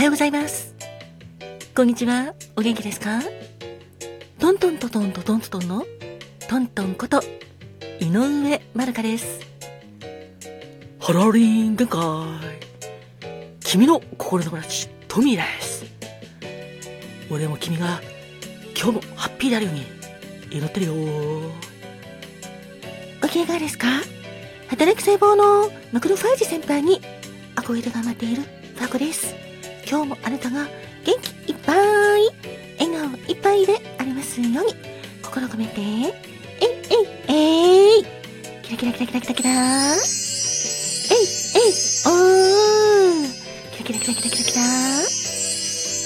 [0.00, 0.74] はようございます。
[1.74, 2.32] こんにちは。
[2.56, 3.20] お元気ですか？
[4.38, 5.84] トントントトントトントトンの
[6.48, 7.22] トントンこと
[8.00, 9.40] 井上まるかです。
[10.98, 12.00] ハローリン限界。
[13.62, 15.84] 君の心の友達、トミーです。
[17.30, 18.00] 俺も君が
[18.74, 19.84] 今日もハッピーであるように
[20.50, 20.94] 祈ってるよ。
[23.22, 23.86] お気がですか？
[24.68, 27.02] 働く細胞のマクロファージ先輩に
[27.54, 28.44] 憧れが待っている
[28.76, 29.49] ファコです。
[29.90, 30.68] 今日もあなたが
[31.04, 31.78] 元気いっぱい、
[32.78, 34.72] 笑顔いっぱいでありますように、
[35.20, 36.10] 心込めて、えい
[37.28, 37.34] えい
[37.96, 38.04] えい
[38.62, 40.00] キラキラキラキラキラキラえい
[41.16, 41.72] えい
[42.06, 43.26] おー
[43.72, 44.68] キラキラキラキラキラキラハ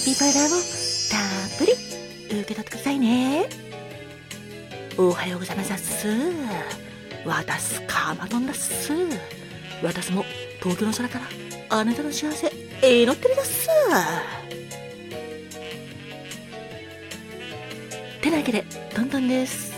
[0.00, 0.48] ッピーパウダーを
[1.10, 1.18] た
[1.54, 3.46] っぷり受け取ってくださいね。
[4.96, 6.06] おはようございます。
[7.26, 8.90] 私カマドンです。
[9.82, 10.24] 私も
[10.60, 11.26] 東京の空から
[11.68, 13.68] あなたの幸せ祈ってるです。
[18.20, 19.74] てなわけでトントンです。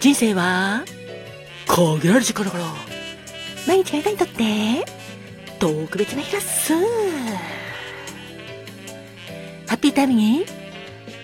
[0.00, 0.84] 人生は
[1.66, 2.64] 限られる時間だから
[3.66, 4.84] 毎日があなたにとって
[5.58, 6.74] 特別な日だっす。
[6.74, 6.80] ハ
[9.74, 10.44] ッピータイムに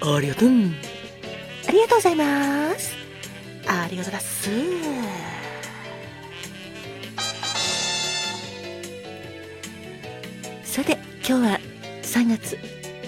[0.00, 0.48] ありがとう。
[0.48, 0.52] あ
[1.72, 2.94] りがとうございます。
[3.66, 4.48] ありがとうだっす。
[10.78, 10.96] さて、
[11.28, 11.60] 今日は
[12.02, 12.56] 3月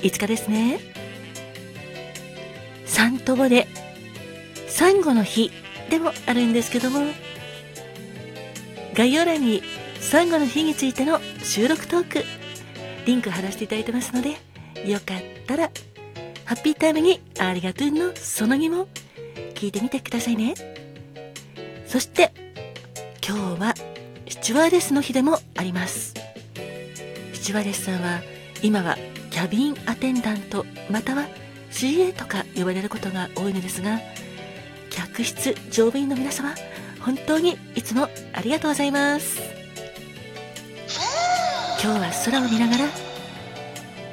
[0.02, 0.80] 5日ですね。
[2.84, 3.68] 三ともで、
[4.66, 5.52] サンゴの日
[5.88, 6.98] でもあるんですけども、
[8.94, 9.62] 概要欄に
[10.00, 12.24] サンゴの日についての収録トーク、
[13.06, 14.30] リンク貼らせていただいてますので、
[14.84, 15.70] よかったら、
[16.46, 18.88] ハッピータイムにありがとうのその2も
[19.54, 20.54] 聞いてみてくださいね。
[21.86, 22.32] そして、
[23.24, 23.74] 今日は
[24.28, 26.19] スチュワーデスの日でもあります。
[27.50, 28.22] スチュワーデスさんは
[28.62, 28.96] 今は
[29.28, 31.26] キャビンアテンダントまたは
[31.72, 33.98] CA とか呼ばれることが多いのですが、
[34.88, 36.54] 客室乗務員の皆様、
[37.00, 39.40] 本当にいつもありがとうございます。
[41.82, 42.88] 今日は空を見ながら、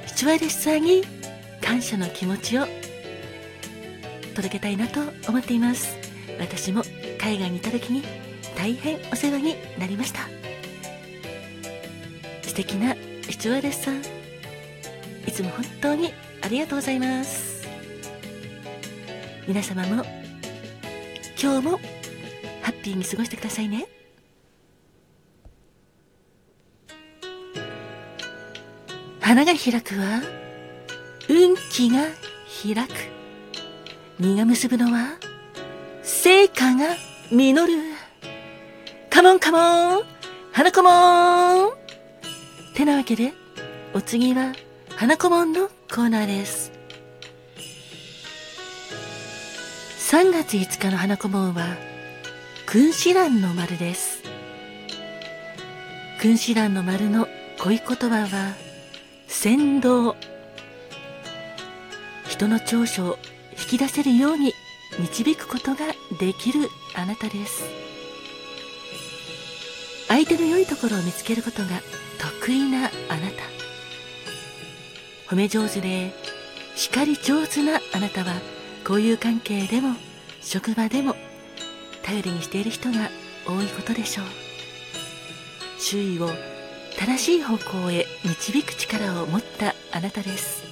[0.08, 1.04] スチュワーデスさんに
[1.62, 2.66] 感謝の気持ちを
[4.34, 5.96] 届けたいなと思っています
[6.40, 6.82] 私も
[7.20, 8.02] 海外にいた時に
[8.56, 10.22] 大変お世話になりました
[12.42, 12.96] 素敵な
[13.30, 14.02] スチュワーデスさん
[15.28, 17.68] いつも本当にありがとうございます
[19.48, 20.04] 皆様も
[21.42, 21.78] 今日も
[22.62, 23.88] ハッピーに過ごしてくださいね
[29.20, 30.22] 花が開くは
[31.30, 31.98] 運気が
[32.64, 32.94] 開く。
[34.20, 35.18] 実が結ぶのは、
[36.02, 36.96] 成果が
[37.30, 37.74] 実る。
[39.10, 40.04] カモンカモン
[40.54, 41.87] 花子もん
[42.78, 43.34] てなわけで、
[43.96, 44.54] お次は、
[44.96, 46.72] 花子もんのコーナーです。
[50.12, 51.76] 3月5日の花子もんは、
[52.68, 54.22] 君子蘭の丸です。
[56.22, 57.28] 君子蘭の丸の
[57.58, 58.54] 恋言葉は、
[59.26, 60.14] 先導。
[62.30, 63.18] 人の長所を
[63.60, 64.54] 引き出せるように
[65.00, 65.88] 導くことが
[66.20, 67.64] できるあなたです
[70.08, 71.82] 相手の良いところを見つけることが
[72.48, 73.44] 得意なあなた。
[75.30, 76.14] 褒め上手で
[76.78, 78.36] 叱り上手なあなたは
[78.88, 79.98] 交友関係でも
[80.40, 81.18] 職場でも
[82.04, 83.10] 頼りにしている人が
[83.46, 84.26] 多いことでしょう。
[85.78, 86.30] 周囲を
[86.98, 90.64] 正しい方向へ導く力を持ったあなたです。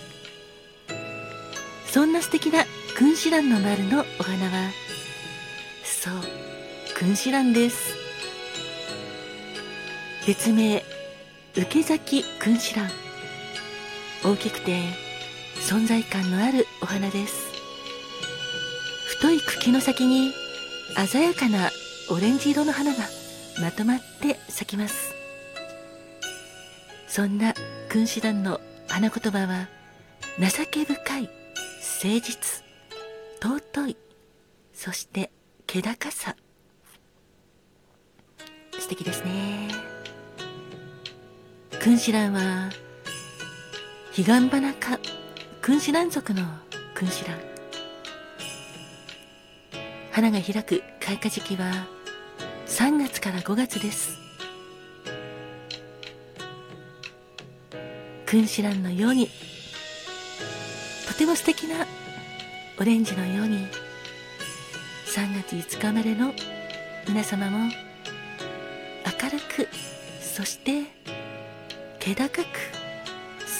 [1.87, 2.63] そんな素敵な
[2.97, 4.71] 君子蘭の丸のお花は、
[5.83, 6.13] そう、
[6.97, 7.95] 君子蘭です。
[10.25, 10.81] 別名、
[11.55, 12.89] 受け咲き君子蘭。
[14.23, 14.81] 大きくて
[15.55, 17.51] 存在感のあるお花です。
[19.07, 20.33] 太い茎の先に
[21.09, 21.69] 鮮やかな
[22.09, 23.03] オレンジ色の花が
[23.61, 25.13] まとまって咲きます。
[27.07, 27.53] そんな
[27.89, 29.69] 君子蘭の花言葉は、
[30.37, 31.29] 情け深い
[32.03, 32.63] 誠実
[33.41, 33.97] 尊い
[34.73, 35.31] そして
[35.65, 36.35] 気高さ
[38.77, 39.74] 素敵ですね
[41.85, 42.71] 君子蘭は
[44.15, 44.99] 彼岸花科
[45.61, 46.41] 君子蘭属の
[46.95, 47.37] 君子蘭
[50.11, 51.85] 花が開く開花時期は
[52.65, 54.17] 3月から5月です。
[58.25, 59.29] 君子蘭のように。
[61.07, 61.85] とても素敵な
[62.79, 63.67] オレンジのように。
[65.05, 66.33] 3月5日までの
[67.07, 67.69] 皆様も明
[69.29, 69.69] るく
[70.19, 71.24] そして
[72.05, 72.45] 気高く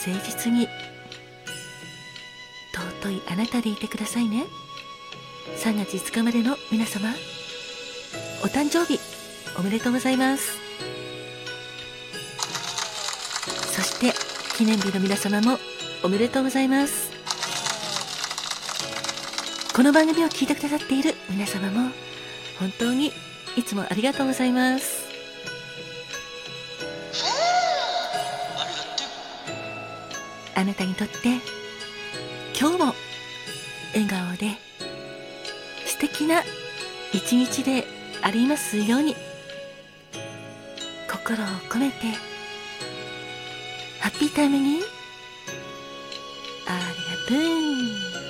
[0.06, 0.68] 誠実に
[3.02, 4.44] 尊いあなたでいてくださいね。
[5.58, 7.10] 3月5日までの皆様
[8.44, 9.00] お誕生日
[9.58, 10.60] おめでとうございます。
[13.74, 14.14] そして
[14.56, 15.58] 記念日の皆様も
[16.04, 17.10] おめでとうございます。
[19.76, 21.90] この番組を聞いてくださっている皆様も
[22.60, 23.12] 本当に
[23.58, 25.05] いつもありがとうございます。
[30.56, 31.40] あなたにとって
[32.60, 32.94] 今日も
[33.94, 34.52] 笑顔で
[35.86, 36.44] 素敵な
[37.13, 37.86] 一日で
[38.22, 39.16] ありますように
[41.12, 41.96] 心を込めて
[44.00, 44.81] ハッピータイムに
[46.68, 47.44] ありがと
[48.12, 48.25] う。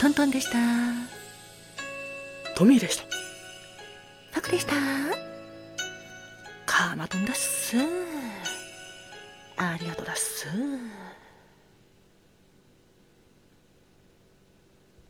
[0.00, 0.58] トントンでした。
[2.54, 3.04] トミーでした。
[4.32, 4.74] パクでした。
[6.66, 7.76] カーマトンだっす
[9.56, 10.46] ありがとうだっす。